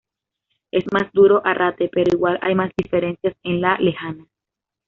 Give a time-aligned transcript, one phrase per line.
[0.71, 4.25] Es más duro Arrate, pero igual hay más diferencias en la Lejana"".